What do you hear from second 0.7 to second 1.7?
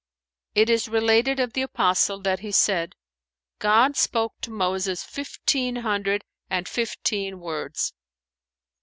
is related of the